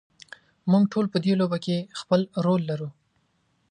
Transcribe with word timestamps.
موږ 0.71 0.83
ټول 0.93 1.05
په 1.13 1.17
دې 1.23 1.33
لوبه 1.39 1.57
کې 1.65 1.77
خپل 1.99 2.21
رول 2.45 2.61
لرو. 2.69 2.89